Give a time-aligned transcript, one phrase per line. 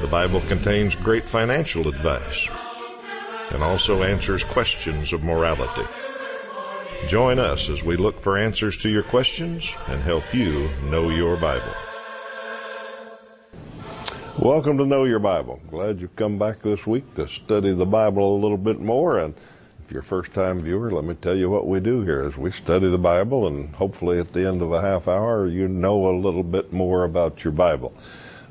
[0.00, 2.48] The Bible contains great financial advice
[3.50, 5.88] and also answers questions of morality.
[7.08, 11.36] Join us as we look for answers to your questions and help you know your
[11.36, 11.74] Bible.
[14.38, 15.60] Welcome to Know Your Bible.
[15.68, 19.18] Glad you've come back this week to study the Bible a little bit more.
[19.18, 19.34] And
[19.84, 22.36] if you're a first time viewer, let me tell you what we do here is
[22.36, 26.06] we study the Bible and hopefully at the end of a half hour you know
[26.06, 27.92] a little bit more about your Bible.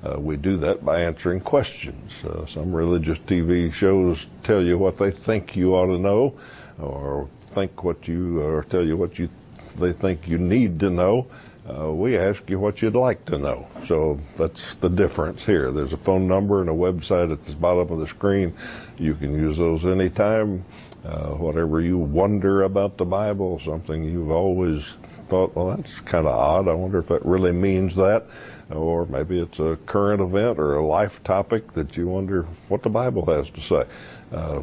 [0.04, 2.12] Uh, we do that by answering questions.
[2.24, 6.38] Uh, some religious TV shows tell you what they think you ought to know,
[6.80, 9.30] or think what you, or tell you what you
[9.78, 11.28] they think you need to know.
[11.70, 13.68] Uh, we ask you what you'd like to know.
[13.86, 15.70] So that's the difference here.
[15.72, 18.54] There's a phone number and a website at the bottom of the screen.
[18.98, 20.64] You can use those anytime.
[21.04, 24.86] Uh, whatever you wonder about the Bible, something you've always
[25.30, 26.68] thought, well, that's kind of odd.
[26.68, 28.26] I wonder if that really means that
[28.70, 32.90] or maybe it's a current event or a life topic that you wonder what the
[32.90, 33.86] Bible has to say.
[34.32, 34.62] Uh,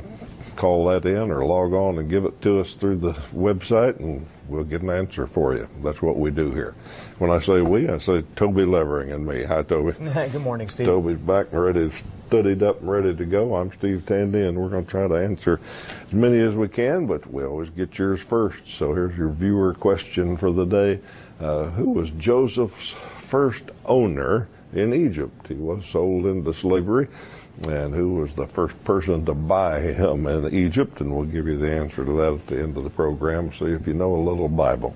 [0.57, 4.27] call that in or log on and give it to us through the website and
[4.49, 5.69] we'll get an answer for you.
[5.83, 6.75] That's what we do here.
[7.19, 9.43] When I say we, I say Toby Levering and me.
[9.45, 9.93] Hi, Toby.
[9.99, 10.87] Good morning, Steve.
[10.87, 11.91] Toby's back and ready,
[12.29, 13.57] studied up and ready to go.
[13.57, 15.61] I'm Steve Tandy and we're going to try to answer
[16.07, 18.69] as many as we can, but we always get yours first.
[18.69, 21.01] So here's your viewer question for the day.
[21.41, 22.95] Uh, who was Joseph's
[23.35, 25.49] first owner in Egypt.
[25.49, 27.09] He was sold into slavery.
[27.67, 31.01] And who was the first person to buy him in Egypt?
[31.01, 33.53] And we'll give you the answer to that at the end of the program.
[33.53, 34.95] See if you know a little Bible.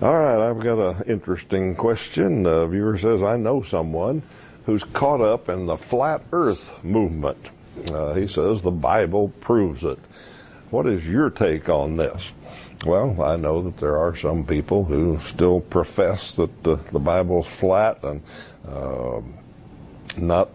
[0.00, 2.46] All right, I've got an interesting question.
[2.46, 4.24] A viewer says, I know someone
[4.66, 7.38] who's caught up in the flat earth movement.
[7.92, 10.00] Uh, he says the Bible proves it.
[10.70, 12.28] What is your take on this?
[12.84, 17.46] Well, I know that there are some people who still profess that the, the Bible's
[17.46, 18.20] flat and
[18.66, 19.20] uh,
[20.16, 20.50] not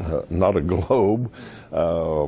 [0.00, 1.32] uh, not a globe.
[1.72, 2.26] Uh,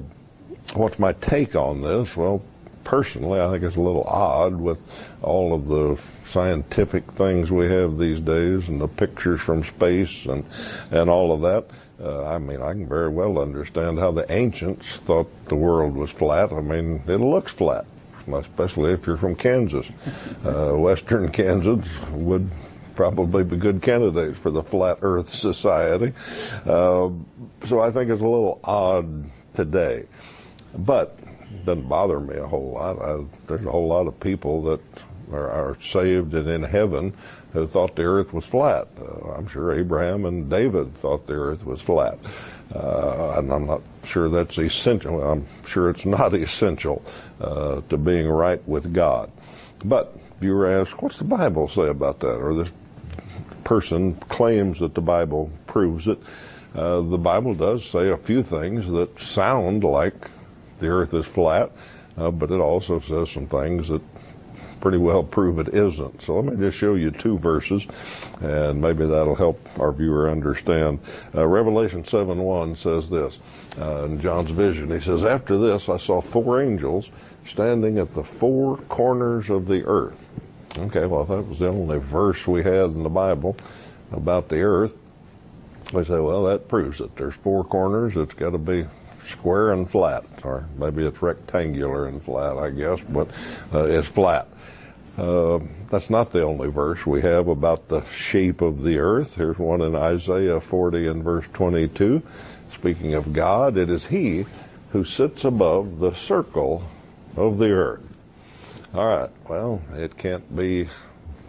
[0.74, 2.16] what's my take on this?
[2.16, 2.42] Well,
[2.84, 4.80] personally, I think it's a little odd with
[5.20, 10.44] all of the scientific things we have these days and the pictures from space and
[10.92, 11.64] and all of that.
[12.00, 16.10] Uh, I mean, I can very well understand how the ancients thought the world was
[16.10, 16.52] flat.
[16.52, 17.84] I mean, it looks flat
[18.32, 19.86] especially if you're from Kansas.
[20.44, 22.50] Uh, Western Kansas would
[22.94, 26.12] probably be good candidates for the Flat Earth Society.
[26.64, 27.10] Uh,
[27.66, 30.06] so I think it's a little odd today.
[30.76, 31.18] But
[31.50, 33.00] it doesn't bother me a whole lot.
[33.00, 34.80] I, there's a whole lot of people that
[35.32, 37.14] are, are, saved and in heaven
[37.52, 38.88] who thought the earth was flat.
[39.00, 42.18] Uh, I'm sure Abraham and David thought the earth was flat.
[42.74, 45.22] Uh, and I'm not sure that's essential.
[45.22, 47.02] I'm sure it's not essential
[47.40, 49.30] uh, to being right with God.
[49.84, 52.36] But if viewer asks, what's the Bible say about that?
[52.36, 52.72] Or this
[53.64, 56.18] person claims that the Bible proves it.
[56.74, 60.28] Uh, the Bible does say a few things that sound like
[60.80, 61.70] the earth is flat,
[62.16, 64.02] uh, but it also says some things that
[64.84, 66.20] pretty well prove it isn't.
[66.20, 67.86] So let me just show you two verses,
[68.42, 70.98] and maybe that'll help our viewer understand.
[71.34, 73.38] Uh, Revelation 7 1 says this
[73.80, 74.90] uh, in John's vision.
[74.90, 77.08] He says, After this, I saw four angels
[77.46, 80.28] standing at the four corners of the earth.
[80.76, 83.56] Okay, well, that was the only verse we had in the Bible
[84.12, 84.98] about the earth.
[85.94, 87.16] We say, well, that proves it.
[87.16, 88.18] There's four corners.
[88.18, 88.86] It's got to be
[89.28, 93.28] square and flat, or maybe it's rectangular and flat, I guess, but
[93.72, 94.48] uh, it's flat.
[95.16, 99.36] Uh, that's not the only verse we have about the shape of the earth.
[99.36, 102.20] Here's one in Isaiah 40 and verse 22.
[102.72, 104.44] Speaking of God, it is He
[104.90, 106.82] who sits above the circle
[107.36, 108.16] of the earth.
[108.92, 109.30] All right.
[109.48, 110.88] Well, it can't be,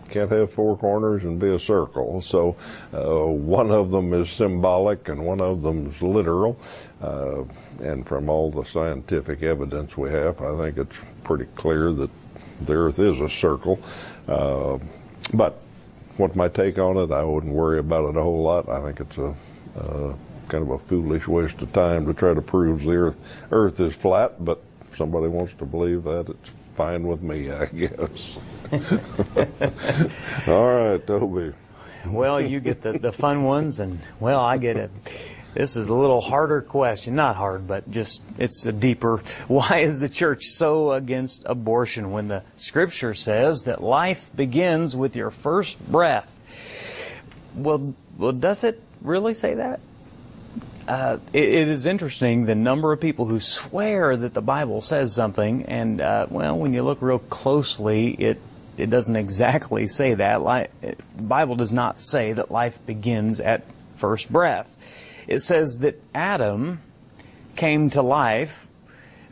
[0.10, 2.22] can't have four corners and be a circle.
[2.22, 2.56] So
[2.94, 6.60] uh, one of them is symbolic and one of them is literal.
[7.02, 7.44] Uh,
[7.80, 12.10] and from all the scientific evidence we have, I think it's pretty clear that
[12.62, 13.80] the earth is a circle.
[14.28, 14.80] Uh,
[15.34, 15.62] but
[16.18, 17.12] what's my take on it?
[17.12, 18.69] I wouldn't worry about it a whole lot.
[18.69, 19.36] I think it's a
[19.78, 20.13] uh,
[20.48, 23.18] kind of a foolish waste of time to try to prove the earth
[23.52, 24.44] earth is flat.
[24.44, 28.38] But if somebody wants to believe that, it's fine with me, I guess.
[30.48, 31.54] All right, Toby.
[32.06, 34.90] Well, you get the, the fun ones, and well, I get a
[35.56, 37.16] This is a little harder question.
[37.16, 39.18] Not hard, but just it's a deeper.
[39.48, 45.16] Why is the church so against abortion when the scripture says that life begins with
[45.16, 46.30] your first breath?
[47.56, 49.80] Well, well does it really say that?
[50.90, 55.16] Uh, it, it is interesting the number of people who swear that the Bible says
[55.16, 58.42] something, and uh, well, when you look real closely, it
[58.75, 60.69] it doesn't exactly say that.
[60.81, 63.63] the Bible does not say that life begins at
[63.96, 64.75] first breath
[65.27, 66.81] it says that Adam
[67.56, 68.68] came to life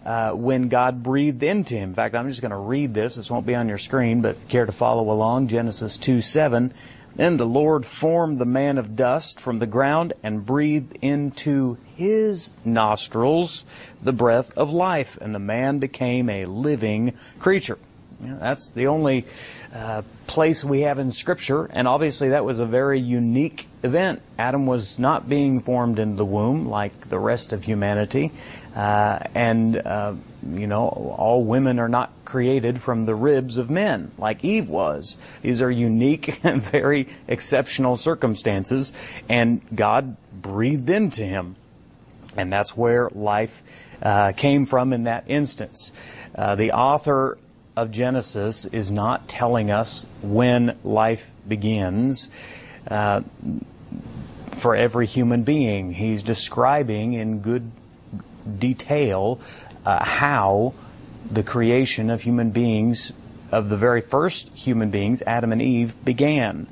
[0.06, 1.90] uh, when God breathed into him.
[1.90, 3.16] In fact, I'm just going to read this.
[3.16, 6.22] This won't be on your screen, but if you care to follow along, Genesis 2
[6.22, 6.74] 7.
[7.16, 12.54] Then the Lord formed the man of dust from the ground and breathed into his
[12.66, 13.66] nostrils
[14.02, 17.78] the breath of life, and the man became a living creature.
[18.24, 19.26] You know, that's the only
[19.74, 24.22] uh, place we have in Scripture, and obviously that was a very unique event.
[24.40, 28.32] Adam was not being formed in the womb like the rest of humanity,
[28.76, 30.14] uh, and uh,
[30.48, 35.18] you know all women are not created from the ribs of men like Eve was.
[35.42, 38.94] These are unique and very exceptional circumstances,
[39.28, 41.56] and God breathed into him,
[42.38, 43.62] and that's where life
[44.02, 45.92] uh, came from in that instance.
[46.36, 47.38] Uh, the author
[47.76, 52.30] of Genesis is not telling us when life begins
[52.88, 53.22] uh,
[54.52, 55.92] for every human being.
[55.94, 57.72] He's describing in good
[58.60, 59.40] detail
[59.86, 60.74] uh, how
[61.32, 63.12] the creation of human beings,
[63.52, 66.68] of the very first human beings, Adam and Eve, began.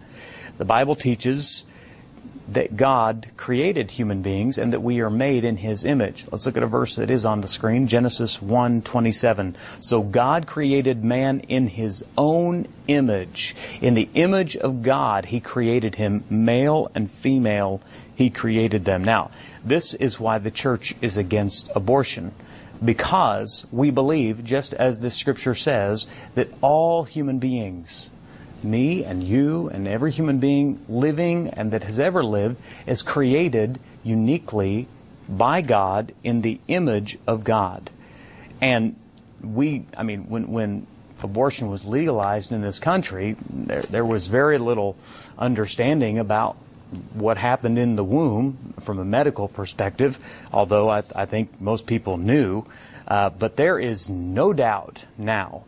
[0.58, 1.66] The Bible teaches
[2.52, 6.26] that God created human beings and that we are made in His image.
[6.30, 9.56] Let's look at a verse that is on the screen, Genesis 1:27.
[9.80, 13.56] So God created man in His own image.
[13.80, 17.82] In the image of God, He created him, male and female,
[18.14, 19.04] He created them.
[19.04, 19.32] Now,
[19.64, 22.34] this is why the church is against abortion.
[22.84, 26.06] Because we believe, just as the scripture says,
[26.36, 28.10] that all human beings
[28.64, 33.80] me and you and every human being living and that has ever lived is created
[34.04, 34.88] uniquely
[35.28, 37.90] by God in the image of God.
[38.62, 38.96] And
[39.42, 40.88] we, I mean, when, when
[41.22, 44.96] abortion was legalized in this country, there, there was very little
[45.38, 46.58] understanding about
[47.14, 50.20] what happened in the womb from a medical perspective,
[50.52, 52.66] although I, I think most people knew.
[53.08, 55.64] Uh, but there is no doubt now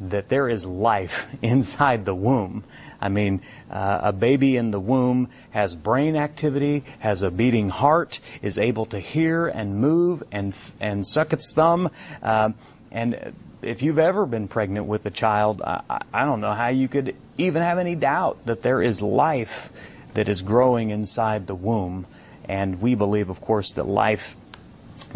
[0.00, 2.64] that there is life inside the womb.
[3.00, 8.20] I mean, uh, a baby in the womb has brain activity, has a beating heart,
[8.42, 11.90] is able to hear and move and and suck its thumb.
[12.22, 12.50] Uh,
[12.90, 16.88] and if you've ever been pregnant with a child, I, I don't know how you
[16.88, 19.72] could even have any doubt that there is life
[20.14, 22.06] that is growing inside the womb.
[22.48, 24.36] And we believe, of course, that life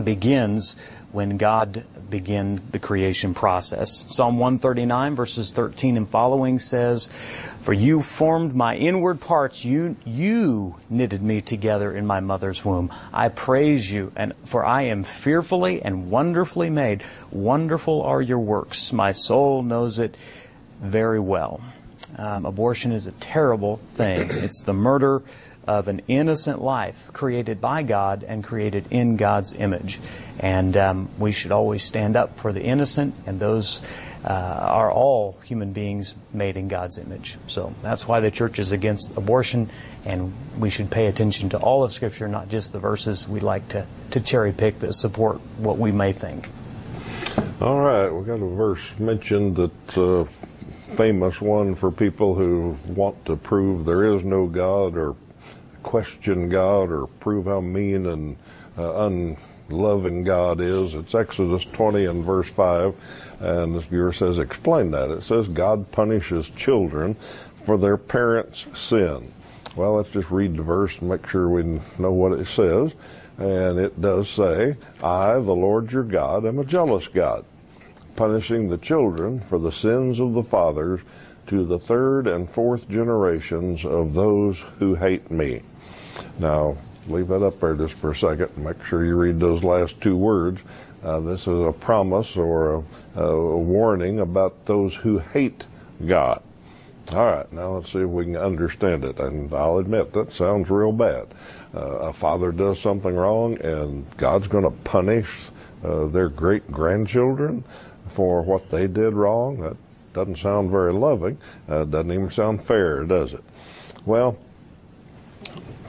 [0.02, 0.76] begins
[1.12, 4.04] when God began the creation process.
[4.08, 7.08] Psalm 139 verses 13 and following says,
[7.62, 12.92] For you formed my inward parts, you, you knitted me together in my mother's womb.
[13.12, 17.02] I praise you, and for I am fearfully and wonderfully made.
[17.30, 18.92] Wonderful are your works.
[18.92, 20.16] My soul knows it
[20.80, 21.60] very well.
[22.16, 24.30] Um, abortion is a terrible thing.
[24.30, 25.22] It's the murder
[25.70, 30.00] of an innocent life created by God and created in God's image.
[30.40, 33.80] And um, we should always stand up for the innocent, and those
[34.24, 37.38] uh, are all human beings made in God's image.
[37.46, 39.70] So that's why the church is against abortion,
[40.04, 43.68] and we should pay attention to all of Scripture, not just the verses we like
[43.68, 46.48] to, to cherry pick that support what we may think.
[47.60, 49.98] All right, we got a verse mentioned that.
[49.98, 50.24] Uh,
[50.90, 55.14] famous one for people who want to prove there is no God or
[55.82, 58.36] question God or prove how mean and
[58.78, 60.94] uh, unloving God is.
[60.94, 62.94] It's Exodus 20 and verse 5.
[63.40, 65.10] And this viewer says, explain that.
[65.10, 67.16] It says God punishes children
[67.64, 69.32] for their parents' sin.
[69.76, 72.92] Well, let's just read the verse and make sure we know what it says.
[73.38, 77.44] And it does say, I, the Lord your God, am a jealous God,
[78.16, 81.00] punishing the children for the sins of the fathers
[81.46, 85.62] to the third and fourth generations of those who hate me.
[86.38, 89.62] Now, leave that up there just for a second and make sure you read those
[89.62, 90.60] last two words.
[91.02, 92.84] Uh, this is a promise or
[93.16, 95.66] a, a, warning about those who hate
[96.06, 96.42] God.
[97.12, 99.18] All right, now let's see if we can understand it.
[99.18, 101.28] And I'll admit that sounds real bad.
[101.74, 105.30] Uh, a father does something wrong, and God's going to punish
[105.82, 107.64] uh, their great grandchildren
[108.10, 109.60] for what they did wrong.
[109.60, 109.76] That
[110.12, 111.38] doesn't sound very loving.
[111.68, 113.42] Uh, doesn't even sound fair, does it?
[114.04, 114.36] Well,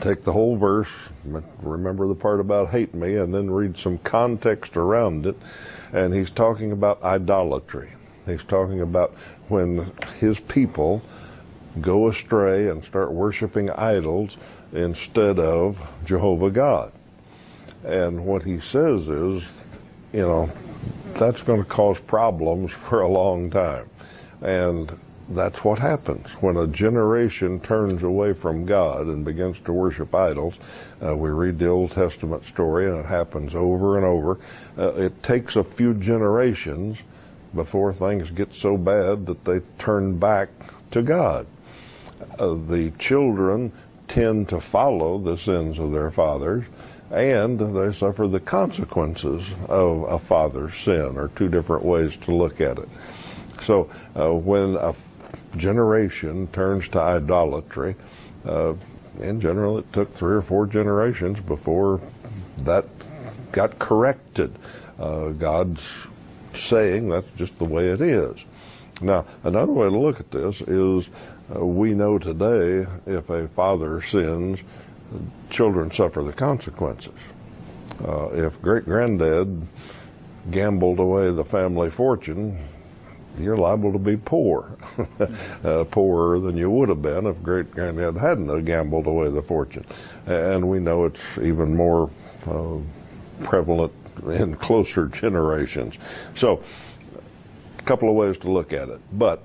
[0.02, 0.90] take the whole verse,
[1.62, 5.38] remember the part about hate me, and then read some context around it.
[5.94, 7.92] And he's talking about idolatry.
[8.26, 9.14] He's talking about
[9.48, 11.02] when his people
[11.80, 14.38] go astray and start worshiping idols
[14.74, 16.92] instead of Jehovah God.
[17.84, 19.44] And what he says is,
[20.14, 20.52] you know,
[21.14, 23.90] that's going to cause problems for a long time.
[24.42, 24.92] And
[25.36, 30.56] that's what happens when a generation turns away from God and begins to worship idols.
[31.04, 34.40] Uh, we read the Old Testament story, and it happens over and over.
[34.78, 36.98] Uh, it takes a few generations
[37.54, 40.50] before things get so bad that they turn back
[40.92, 41.48] to God.
[42.38, 43.72] Uh, the children
[44.08, 46.66] tend to follow the sins of their fathers,
[47.10, 52.62] and they suffer the consequences of a father's sin, or two different ways to look
[52.62, 52.90] at it.
[53.62, 54.94] So uh, when a
[55.56, 57.96] generation turns to idolatry,
[58.46, 58.74] uh,
[59.20, 62.02] in general, it took three or four generations before
[62.60, 62.86] that
[63.52, 64.56] got corrected.
[65.00, 65.86] Uh, God's
[66.54, 68.44] saying that's just the way it is.
[69.02, 71.10] Now, another way to look at this is
[71.54, 74.60] uh, we know today if a father sins,
[75.50, 77.14] children suffer the consequences.
[78.04, 79.68] Uh, if great granddad
[80.50, 82.58] gambled away the family fortune,
[83.40, 84.78] you're liable to be poor,
[85.64, 89.86] uh, poorer than you would have been if great granddad hadn't gambled away the fortune.
[90.26, 92.10] And we know it's even more
[92.48, 92.78] uh,
[93.44, 93.94] prevalent
[94.28, 95.98] in closer generations.
[96.36, 96.64] So,
[97.78, 99.42] a couple of ways to look at it, but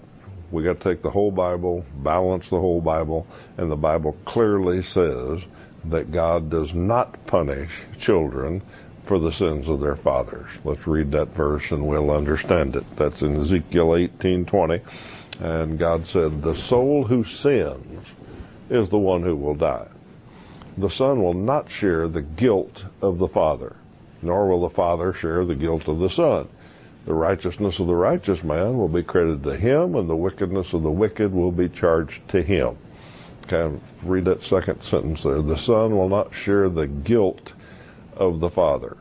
[0.51, 3.27] we got to take the whole Bible, balance the whole Bible,
[3.57, 5.45] and the Bible clearly says
[5.87, 8.63] that God does not punish children
[9.07, 10.49] for the sins of their fathers.
[10.65, 12.85] Let's read that verse and we'll understand it.
[12.97, 14.81] That's in Ezekiel 18:20.
[15.41, 18.13] And God said, "The soul who sins
[18.69, 19.89] is the one who will die.
[20.77, 23.77] The son will not share the guilt of the father,
[24.23, 26.49] nor will the father share the guilt of the son.
[27.07, 30.83] The righteousness of the righteous man will be credited to him, and the wickedness of
[30.83, 32.77] the wicked will be charged to him."
[33.47, 35.41] Kind of read that second sentence there.
[35.41, 37.53] The son will not share the guilt
[38.17, 38.97] of the Father.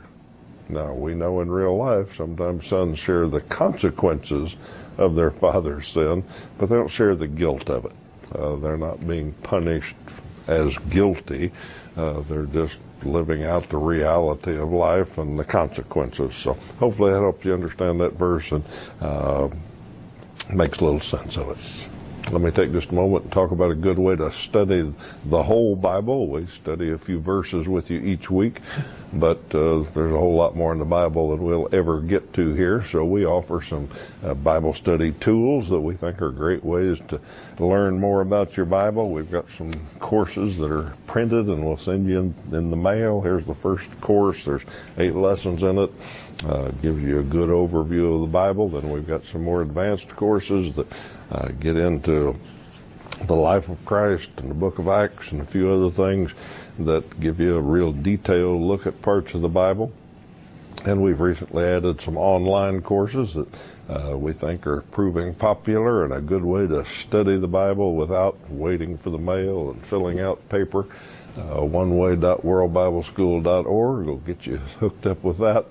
[0.67, 4.55] Now, we know in real life sometimes sons share the consequences
[4.97, 6.23] of their father's sin,
[6.57, 7.91] but they don't share the guilt of it.
[8.33, 9.95] Uh, they're not being punished
[10.47, 11.51] as guilty.
[11.95, 16.35] Uh, they're just living out the reality of life and the consequences.
[16.35, 18.63] So hopefully that helps you understand that verse and
[19.01, 19.49] uh,
[20.51, 21.87] makes a little sense of it.
[22.31, 24.91] Let me take just a moment and talk about a good way to study
[25.25, 26.27] the whole Bible.
[26.27, 28.61] We study a few verses with you each week,
[29.13, 32.55] but uh, there's a whole lot more in the Bible than we'll ever get to
[32.55, 32.83] here.
[32.83, 33.89] So we offer some
[34.23, 37.21] uh, Bible study tools that we think are great ways to
[37.59, 39.13] learn more about your Bible.
[39.13, 43.21] We've got some courses that are printed and we'll send you in, in the mail.
[43.21, 44.45] Here's the first course.
[44.45, 44.65] There's
[44.97, 45.91] eight lessons in it.
[46.45, 48.67] Uh, gives you a good overview of the Bible.
[48.67, 50.85] Then we've got some more advanced courses that
[51.31, 52.35] uh, get into
[53.23, 56.33] the life of Christ and the book of Acts and a few other things
[56.79, 59.91] that give you a real detailed look at parts of the Bible.
[60.85, 63.47] And we've recently added some online courses that
[63.89, 68.37] uh, we think are proving popular and a good way to study the Bible without
[68.49, 70.85] waiting for the mail and filling out paper.
[71.37, 75.65] Uh, oneway.worldbibleschool.org will get you hooked up with that,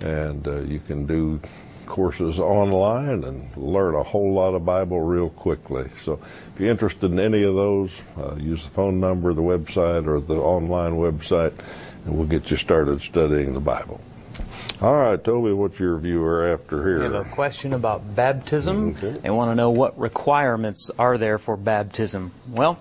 [0.00, 1.40] and uh, you can do
[1.86, 5.88] courses online and learn a whole lot of Bible real quickly.
[6.04, 6.20] So
[6.54, 10.20] if you're interested in any of those, uh, use the phone number, the website, or
[10.20, 11.54] the online website,
[12.04, 14.00] and we'll get you started studying the Bible.
[14.82, 16.98] All right, Toby, what's your viewer after here?
[16.98, 19.18] We have a question about baptism okay.
[19.24, 22.32] and want to know what requirements are there for baptism.
[22.46, 22.78] Well,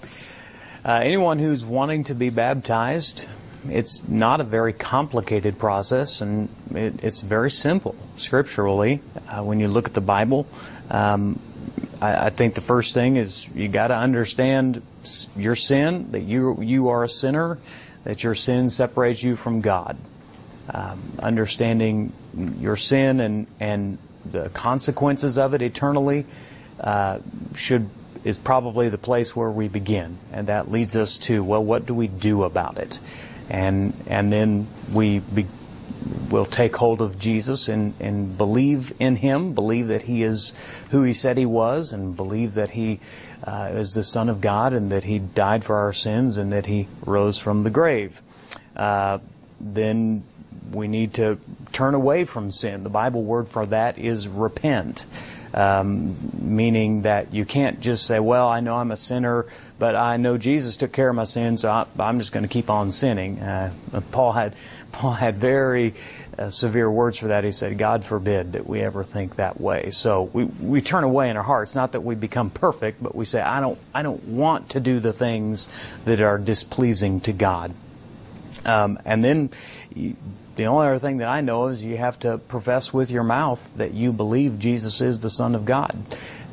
[0.84, 3.28] uh, anyone who's wanting to be baptized
[3.72, 9.02] it's not a very complicated process, and it, it's very simple scripturally.
[9.28, 10.48] Uh, when you look at the Bible,
[10.90, 11.40] um,
[12.02, 14.82] I, I, think the first thing is you got to understand
[15.36, 17.58] your sin, that you you are a sinner,
[18.04, 19.98] that your sin separates you from God.
[20.68, 22.12] Um, understanding
[22.60, 23.98] your sin and and
[24.32, 26.26] the consequences of it eternally
[26.80, 27.20] uh,
[27.56, 27.90] should
[28.24, 31.94] is probably the place where we begin, and that leads us to well, what do
[31.94, 33.00] we do about it?
[33.50, 35.48] And and then we be,
[36.30, 40.54] will take hold of Jesus and, and believe in Him, believe that He is
[40.92, 43.00] who He said He was, and believe that He
[43.44, 46.66] uh, is the Son of God, and that He died for our sins, and that
[46.66, 48.22] He rose from the grave.
[48.76, 49.20] Uh,
[49.60, 50.24] then
[50.72, 51.40] we need to
[51.72, 52.84] turn away from sin.
[52.84, 55.06] The Bible word for that is repent.
[55.54, 59.46] Um, meaning that you can't just say, well, I know I'm a sinner,
[59.78, 62.50] but I know Jesus took care of my sins, so I, I'm just going to
[62.50, 63.40] keep on sinning.
[63.40, 63.72] Uh,
[64.12, 64.56] Paul had,
[64.92, 65.96] Paul had very
[66.38, 67.44] uh, severe words for that.
[67.44, 69.90] He said, God forbid that we ever think that way.
[69.92, 71.76] So we, we turn away in our hearts.
[71.76, 75.00] Not that we become perfect, but we say, I don't, I don't want to do
[75.00, 75.68] the things
[76.06, 77.74] that are displeasing to God.
[78.66, 79.50] Um, and then
[80.56, 83.70] the only other thing that I know is you have to profess with your mouth
[83.76, 85.98] that you believe Jesus is the Son of God.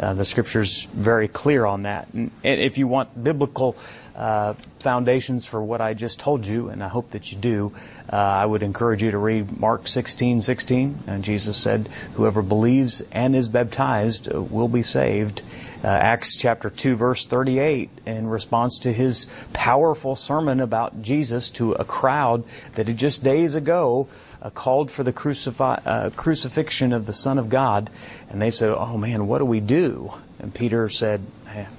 [0.01, 2.09] Uh, the Scripture's very clear on that.
[2.13, 3.77] And if you want biblical
[4.17, 7.73] uh, foundations for what I just told you, and I hope that you do,
[8.13, 11.05] uh, I would encourage you to read Mark 16, 16.
[11.07, 15.43] And Jesus said, whoever believes and is baptized will be saved.
[15.83, 21.73] Uh, Acts chapter 2 verse 38 in response to his powerful sermon about Jesus to
[21.73, 22.45] a crowd
[22.77, 24.07] that had just days ago
[24.41, 27.91] uh, called for the crucifi- uh, crucifixion of the Son of God.
[28.31, 30.13] And they said, oh man, what do we do?
[30.39, 31.21] And Peter said,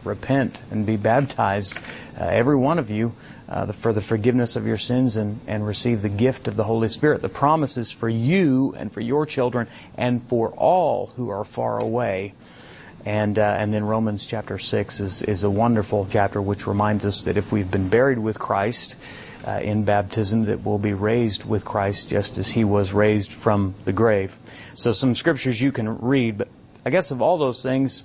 [0.04, 1.78] repent and be baptized,
[2.20, 3.14] uh, every one of you,
[3.50, 6.88] uh, for the forgiveness of your sins and, and receive the gift of the Holy
[6.88, 7.22] Spirit.
[7.22, 11.80] The promise is for you and for your children and for all who are far
[11.80, 12.34] away.
[13.06, 17.24] And, uh, and then Romans chapter 6 is, is a wonderful chapter which reminds us
[17.24, 18.96] that if we've been buried with Christ
[19.46, 23.76] uh, in baptism, that we'll be raised with Christ just as he was raised from
[23.84, 24.36] the grave.
[24.76, 26.48] So some scriptures you can read, but
[26.86, 28.04] I guess of all those things,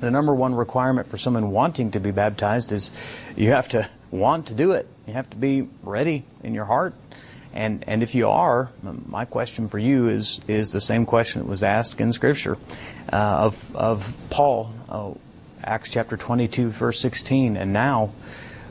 [0.00, 2.90] the number one requirement for someone wanting to be baptized is
[3.36, 4.88] you have to want to do it.
[5.06, 6.94] You have to be ready in your heart.
[7.54, 11.48] And, and if you are, my question for you is, is the same question that
[11.48, 12.58] was asked in Scripture
[13.10, 15.12] uh, of, of Paul, uh,
[15.64, 17.56] Acts chapter 22, verse 16.
[17.56, 18.12] And now,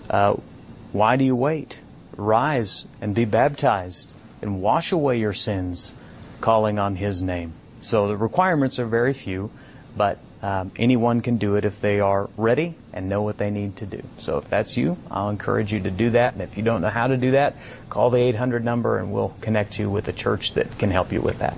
[0.10, 0.36] uh,
[0.92, 1.82] why do you wait?
[2.16, 5.96] Rise and be baptized and wash away your sins,
[6.40, 7.54] calling on His name.
[7.82, 9.50] So the requirements are very few,
[9.96, 13.78] but um, anyone can do it if they are ready and know what they need
[13.78, 14.04] to do.
[14.20, 16.34] So if that's you, I'll encourage you to do that.
[16.34, 17.56] And if you don't know how to do that,
[17.90, 21.22] call the 800 number and we'll connect you with a church that can help you
[21.22, 21.58] with that.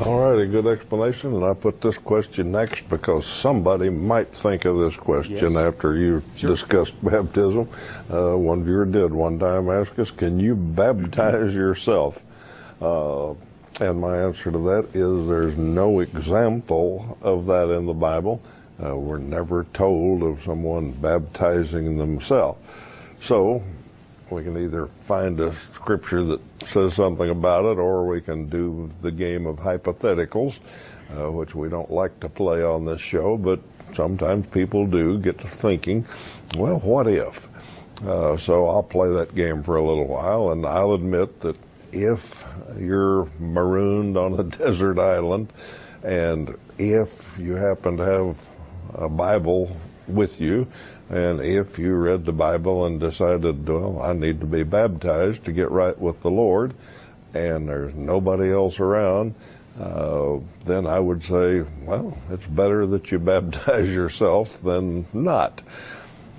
[0.00, 1.34] All right, a good explanation.
[1.34, 5.56] And I put this question next because somebody might think of this question Yes.
[5.56, 6.50] after you Sure.
[6.50, 7.68] discussed baptism.
[8.08, 12.22] Uh, one viewer did one time ask us, Can you baptize yourself?
[12.80, 13.34] Uh,
[13.80, 18.40] and my answer to that is there's no example of that in the Bible.
[18.82, 22.58] Uh, we're never told of someone baptizing themselves.
[23.20, 23.62] So
[24.30, 28.90] we can either find a scripture that says something about it, or we can do
[29.00, 30.58] the game of hypotheticals,
[31.16, 33.60] uh, which we don't like to play on this show, but
[33.94, 36.06] sometimes people do get to thinking,
[36.56, 37.48] well, what if?
[38.06, 41.56] Uh, so I'll play that game for a little while, and I'll admit that
[41.92, 42.44] if
[42.78, 45.52] you're marooned on a desert island,
[46.02, 48.36] and if you happen to have
[48.94, 50.66] a Bible with you,
[51.10, 55.52] and if you read the Bible and decided, well, I need to be baptized to
[55.52, 56.74] get right with the Lord,
[57.34, 59.34] and there's nobody else around,
[59.80, 65.62] uh, then I would say, well, it's better that you baptize yourself than not.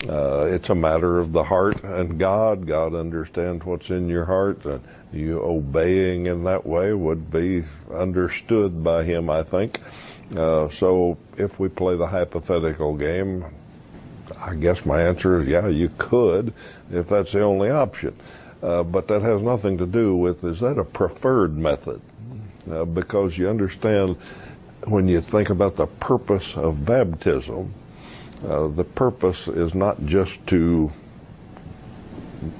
[0.07, 2.65] Uh, it's a matter of the heart and God.
[2.65, 4.65] God understands what's in your heart,
[5.11, 9.79] you obeying in that way would be understood by Him, I think.
[10.35, 13.45] Uh, so if we play the hypothetical game,
[14.37, 16.53] I guess my answer is yeah, you could
[16.91, 18.15] if that's the only option.
[18.61, 22.01] Uh, but that has nothing to do with is that a preferred method?
[22.69, 24.17] Uh, because you understand
[24.85, 27.73] when you think about the purpose of baptism,
[28.47, 30.91] uh, the purpose is not just to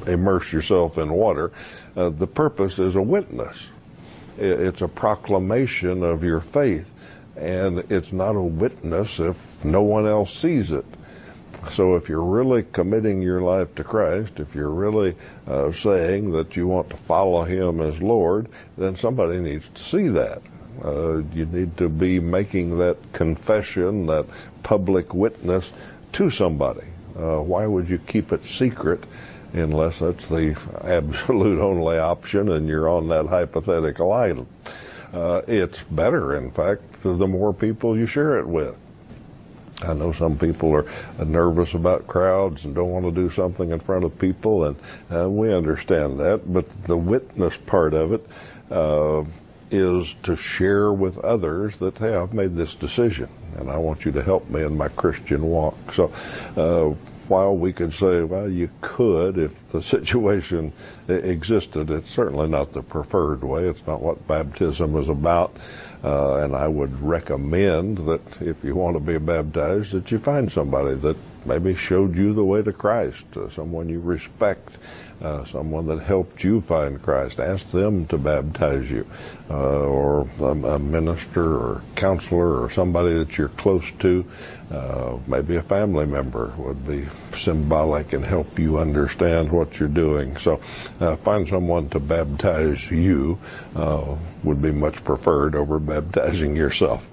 [0.08, 1.52] immerse yourself in water.
[1.96, 3.68] Uh, the purpose is a witness.
[4.38, 6.94] It's a proclamation of your faith,
[7.36, 10.86] and it's not a witness if no one else sees it.
[11.72, 15.16] So if you're really committing your life to Christ, if you're really
[15.46, 20.08] uh, saying that you want to follow Him as Lord, then somebody needs to see
[20.08, 20.42] that.
[20.84, 24.26] Uh, you need to be making that confession, that
[24.64, 25.72] public witness
[26.14, 26.88] to somebody.
[27.18, 29.04] Uh, why would you keep it secret
[29.54, 34.48] unless that's the absolute only option and you're on that hypothetical island?
[35.14, 38.78] Uh, it's better, in fact, the more people you share it with.
[39.82, 40.86] I know some people are
[41.18, 44.76] uh, nervous about crowds and don't want to do something in front of people, and
[45.12, 46.52] uh, we understand that.
[46.52, 48.28] But the witness part of it
[48.70, 49.24] uh,
[49.72, 54.12] is to share with others that, hey, I've made this decision, and I want you
[54.12, 55.94] to help me in my Christian walk.
[55.94, 56.12] So
[56.58, 56.94] uh,
[57.30, 60.74] while we could say, well, you could if the situation
[61.08, 61.90] existed.
[61.90, 63.68] It's certainly not the preferred way.
[63.68, 65.56] It's not what baptism is about.
[66.04, 70.52] Uh, and I would recommend that if you want to be baptized, that you find
[70.52, 74.78] somebody that maybe showed you the way to Christ, uh, someone you respect,
[75.22, 77.40] uh, someone that helped you find Christ.
[77.40, 79.06] Ask them to baptize you,
[79.50, 84.26] uh, or a, a, minister or counselor or somebody that you're close to.
[84.72, 90.38] Uh, maybe a family member would be symbolic and help you understand what you're doing.
[90.38, 90.62] So
[91.00, 93.40] uh, find someone to baptize you
[93.76, 97.09] uh, would be much preferred over baptizing yourself.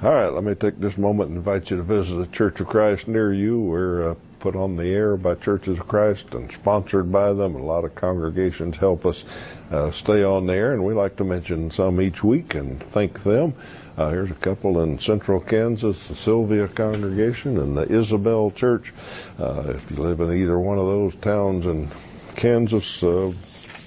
[0.00, 2.68] All right, let me take this moment and invite you to visit a Church of
[2.68, 3.60] Christ near you.
[3.60, 7.56] We're uh, put on the air by Churches of Christ and sponsored by them.
[7.56, 9.24] A lot of congregations help us
[9.72, 13.24] uh, stay on the air, and we like to mention some each week and thank
[13.24, 13.54] them.
[13.96, 18.94] Uh, here's a couple in central Kansas, the Sylvia congregation and the Isabel Church.
[19.36, 21.90] Uh, if you live in either one of those towns in
[22.36, 23.32] Kansas, uh,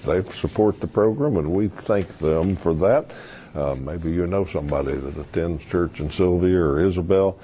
[0.06, 3.12] they support the program, and we thank them for that.
[3.54, 7.38] Uh, maybe you know somebody that attends church in Sylvia or Isabel.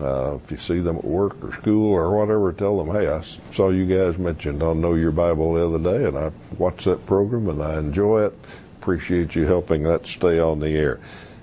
[0.00, 3.20] Uh, if you see them at work or school or whatever, tell them, hey, I
[3.52, 7.04] saw you guys mentioned on Know Your Bible the other day, and I watched that
[7.04, 8.38] program and I enjoy it.
[8.80, 10.94] Appreciate you helping that stay on the air.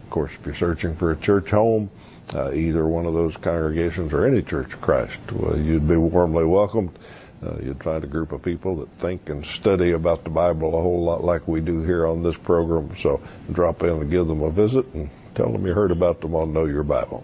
[0.04, 1.92] Of course, if you're searching for a church home,
[2.34, 6.44] uh, either one of those congregations or any Church of Christ, well, you'd be warmly
[6.44, 6.98] welcomed.
[7.46, 10.82] Uh, you'd find a group of people that think and study about the Bible a
[10.82, 12.96] whole lot like we do here on this program.
[12.98, 13.22] So
[13.52, 16.52] drop in and give them a visit and tell them you heard about them on
[16.52, 17.24] Know Your Bible.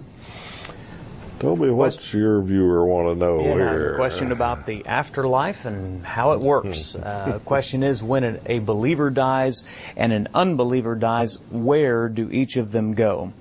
[1.40, 3.96] Tell me what's your viewer want to know yeah, here.
[3.96, 6.96] question about the afterlife and how it works.
[6.96, 9.66] uh, question is when a believer dies
[9.98, 13.34] and an unbeliever dies, where do each of them go?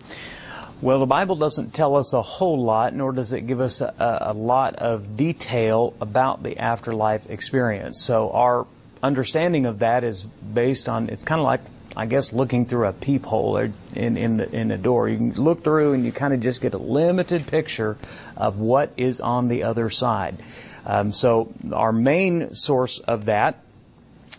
[0.85, 3.94] Well, the Bible doesn't tell us a whole lot, nor does it give us a,
[4.20, 8.03] a lot of detail about the afterlife experience.
[8.03, 8.66] So our
[9.03, 11.62] understanding of that is based on, it's kind of like,
[11.97, 13.57] I guess, looking through a peephole
[13.94, 15.09] in, in, the, in the door.
[15.09, 17.97] You can look through and you kind of just get a limited picture
[18.37, 20.37] of what is on the other side.
[20.85, 23.63] Um, so our main source of that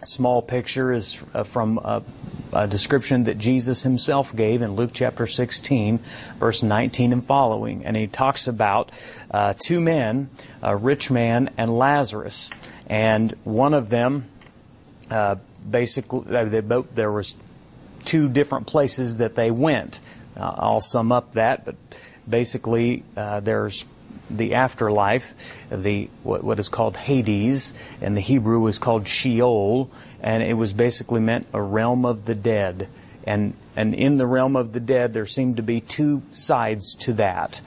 [0.03, 2.03] small picture is uh, from a,
[2.53, 5.99] a, description that Jesus himself gave in Luke chapter 16,
[6.39, 7.85] verse 19 and following.
[7.85, 8.91] And he talks about
[9.31, 10.29] uh, two men,
[10.61, 12.49] a rich man and Lazarus.
[12.87, 14.29] And one of them,
[15.09, 15.35] uh,
[15.69, 17.35] basically, uh, they both, there was
[18.03, 19.99] two different places that they went.
[20.37, 21.75] Uh, I'll sum up that, but
[22.27, 23.85] basically, uh, there's
[24.29, 25.33] the afterlife,
[25.69, 29.89] the what, what is called Hades, and the Hebrew is called Sheol,
[30.21, 32.87] and it was basically meant a realm of the dead.
[33.25, 37.13] And and in the realm of the dead, there seemed to be two sides to
[37.13, 37.61] that.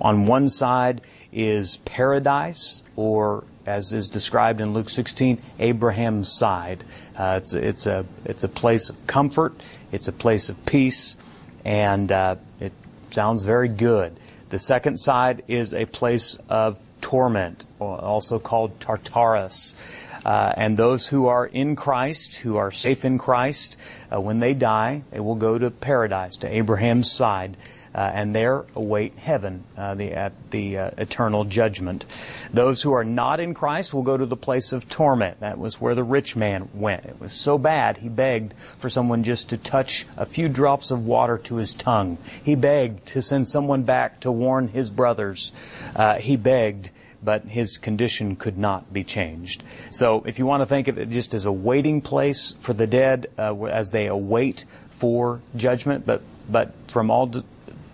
[0.00, 1.00] On one side
[1.32, 6.84] is paradise, or as is described in Luke 16, Abraham's side.
[7.16, 9.54] Uh, it's, it's a it's a place of comfort.
[9.92, 11.16] It's a place of peace,
[11.64, 12.72] and uh, it
[13.10, 14.18] sounds very good.
[14.50, 19.74] The second side is a place of torment, also called Tartarus.
[20.24, 23.76] Uh, and those who are in Christ, who are safe in Christ,
[24.12, 27.56] uh, when they die, they will go to paradise, to Abraham's side
[27.98, 32.04] and there await heaven, uh, the, at the uh, eternal judgment.
[32.52, 35.40] Those who are not in Christ will go to the place of torment.
[35.40, 37.06] That was where the rich man went.
[37.06, 41.06] It was so bad, he begged for someone just to touch a few drops of
[41.06, 42.18] water to his tongue.
[42.42, 45.52] He begged to send someone back to warn his brothers.
[45.96, 49.64] Uh, he begged but his condition could not be changed.
[49.90, 52.86] So if you want to think of it just as a waiting place for the
[52.86, 57.26] dead uh, as they await for judgment, but but from all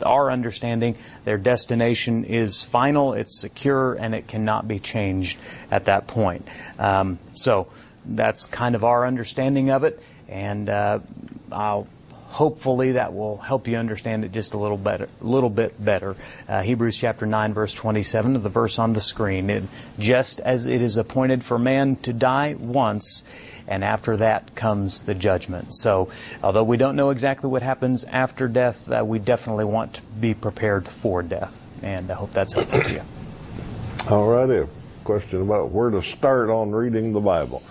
[0.02, 5.38] our understanding, their destination is final, it's secure, and it cannot be changed
[5.70, 6.46] at that point.
[6.78, 7.68] Um, so
[8.04, 10.98] that's kind of our understanding of it, and uh,
[11.52, 11.86] I'll
[12.34, 16.16] hopefully that will help you understand it just a little better, a little bit better.
[16.48, 19.50] Uh, Hebrews chapter 9 verse 27 of the verse on the screen.
[19.50, 19.62] It,
[20.00, 23.22] just as it is appointed for man to die once,
[23.66, 25.74] and after that comes the judgment.
[25.74, 26.08] So,
[26.42, 30.34] although we don't know exactly what happens after death, uh, we definitely want to be
[30.34, 31.66] prepared for death.
[31.82, 33.02] And I hope that's helpful to you.
[34.10, 34.68] All righty.
[35.04, 37.62] Question about where to start on reading the Bible.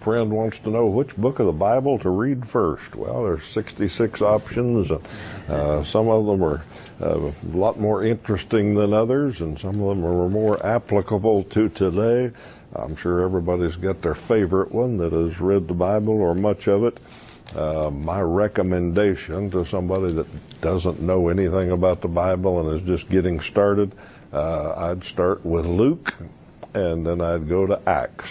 [0.00, 2.96] Friend wants to know which book of the Bible to read first.
[2.96, 4.90] Well, there's 66 options.
[4.90, 6.64] Uh, some of them are
[7.00, 11.68] uh, a lot more interesting than others, and some of them are more applicable to
[11.68, 12.32] today.
[12.74, 16.84] I'm sure everybody's got their favorite one that has read the Bible or much of
[16.84, 16.98] it.
[17.54, 20.26] Uh, my recommendation to somebody that
[20.62, 23.92] doesn't know anything about the Bible and is just getting started,
[24.32, 26.14] uh, I'd start with Luke
[26.72, 28.26] and then I'd go to Acts.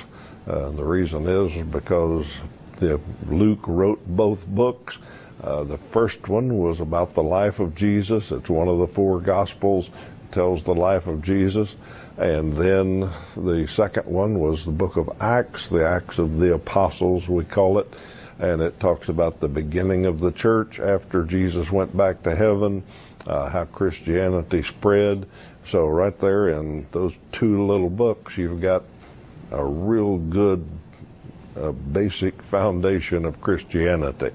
[0.48, 2.34] Uh, the reason is because
[2.78, 4.98] the, Luke wrote both books.
[5.44, 8.32] Uh, the first one was about the life of Jesus.
[8.32, 9.92] It's one of the four Gospels,
[10.32, 11.76] tells the life of Jesus.
[12.22, 17.28] And then the second one was the book of Acts, the Acts of the Apostles,
[17.28, 17.92] we call it.
[18.38, 22.84] And it talks about the beginning of the church after Jesus went back to heaven,
[23.26, 25.28] uh, how Christianity spread.
[25.66, 28.84] So, right there in those two little books, you've got
[29.52, 30.64] a real good
[31.56, 34.30] uh, basic foundation of Christianity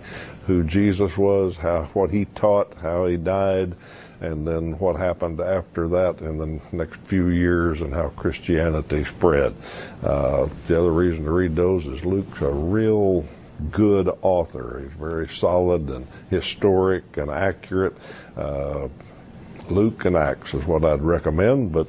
[0.49, 3.75] who Jesus was, how what he taught, how he died,
[4.21, 9.55] and then what happened after that in the next few years and how Christianity spread.
[10.03, 13.25] Uh, the other reason to read those is Luke's a real
[13.71, 14.83] good author.
[14.83, 17.97] He's very solid and historic and accurate.
[18.37, 18.89] Uh,
[19.69, 21.89] Luke and Acts is what I'd recommend, but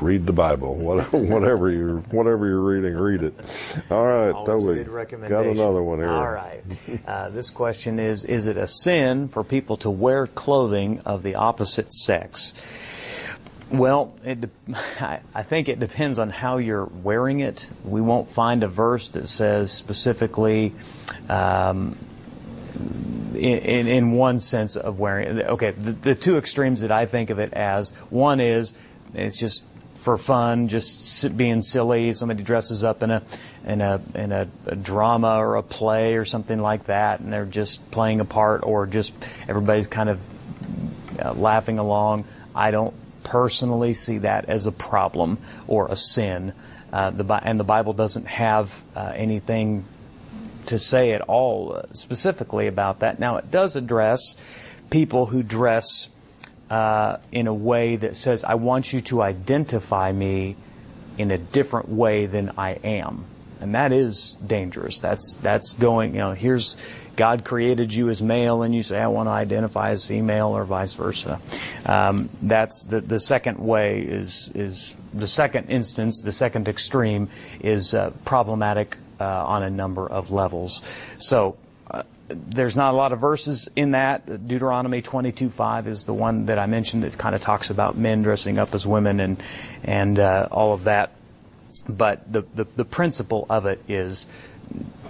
[0.00, 0.74] read the Bible.
[0.76, 3.34] Whatever you're whatever you're reading, read it.
[3.90, 4.74] All right, Always Toby.
[4.78, 5.54] good recommendation.
[5.54, 6.10] Got another one here.
[6.10, 6.62] All right.
[7.06, 11.34] Uh, this question is: Is it a sin for people to wear clothing of the
[11.34, 12.54] opposite sex?
[13.70, 17.68] Well, it, de- I think it depends on how you're wearing it.
[17.84, 20.74] We won't find a verse that says specifically.
[21.28, 21.98] Um,
[23.34, 25.40] in, in one sense of wearing.
[25.42, 28.74] Okay, the, the two extremes that I think of it as one is
[29.14, 29.64] it's just
[30.00, 32.12] for fun, just being silly.
[32.14, 33.22] Somebody dresses up in a
[33.66, 37.44] in a in a, a drama or a play or something like that, and they're
[37.44, 39.12] just playing a part, or just
[39.48, 40.20] everybody's kind of
[41.22, 42.24] uh, laughing along.
[42.54, 46.52] I don't personally see that as a problem or a sin.
[46.92, 49.84] Uh, the and the Bible doesn't have uh, anything
[50.66, 53.18] to say at all uh, specifically about that.
[53.18, 54.36] Now, it does address
[54.90, 56.08] people who dress
[56.70, 60.56] uh, in a way that says, I want you to identify me
[61.16, 63.24] in a different way than I am.
[63.60, 65.00] And that is dangerous.
[65.00, 66.76] That's, that's going, you know, here's,
[67.16, 70.64] God created you as male and you say, I want to identify as female or
[70.64, 71.40] vice versa.
[71.84, 77.28] Um, that's the, the second way is, is the second instance, the second extreme
[77.58, 80.82] is uh, problematic uh, on a number of levels.
[81.18, 81.56] So,
[82.28, 84.46] there's not a lot of verses in that.
[84.46, 88.58] Deuteronomy 22:5 is the one that I mentioned that kind of talks about men dressing
[88.58, 89.42] up as women and
[89.84, 91.12] and uh, all of that.
[91.88, 94.26] But the, the the principle of it is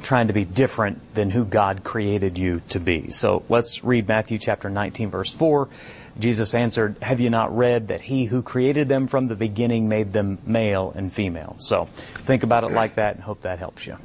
[0.03, 3.11] trying to be different than who God created you to be.
[3.11, 5.69] So let's read Matthew chapter 19 verse 4.
[6.19, 10.13] Jesus answered, Have you not read that he who created them from the beginning made
[10.13, 11.57] them male and female?
[11.59, 13.97] So think about it like that and hope that helps you.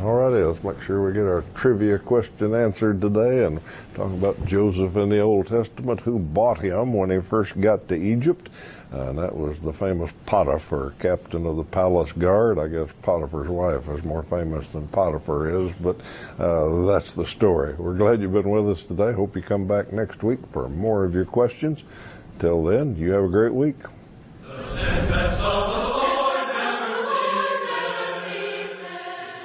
[0.00, 3.60] All righty, let's make sure we get our trivia question answered today and
[3.94, 7.96] talk about Joseph in the Old Testament, who bought him when he first got to
[7.96, 8.48] Egypt.
[8.92, 12.58] Uh, and that was the famous Potiphar, captain of the palace guard.
[12.58, 15.96] I guess Potiphar's wife is more famous than Potiphar is, but
[16.38, 17.74] uh, that's the story.
[17.74, 19.12] We're glad you've been with us today.
[19.12, 21.82] Hope you come back next week for more of your questions.
[22.38, 23.76] Till then, you have a great week.